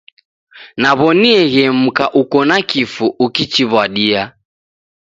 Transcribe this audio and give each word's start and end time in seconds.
Naw'onieghe 0.81 1.63
mka 1.83 2.05
uko 2.21 2.37
na 2.49 2.57
kifu 2.69 3.05
ukichiw'adia. 3.25 4.21